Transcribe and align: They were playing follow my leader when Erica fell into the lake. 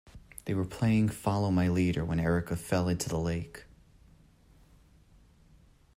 They 0.45 0.55
were 0.55 0.65
playing 0.65 1.09
follow 1.09 1.51
my 1.51 1.69
leader 1.69 2.03
when 2.03 2.19
Erica 2.19 2.55
fell 2.55 2.87
into 2.89 3.07
the 3.07 3.19
lake. 3.19 3.65